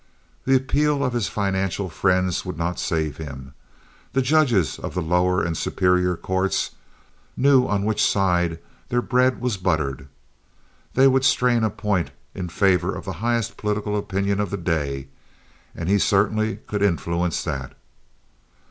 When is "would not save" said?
2.43-3.17